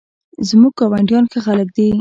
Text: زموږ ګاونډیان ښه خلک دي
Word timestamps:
زموږ 0.47 0.73
ګاونډیان 0.79 1.25
ښه 1.31 1.39
خلک 1.45 1.67
دي 1.75 1.87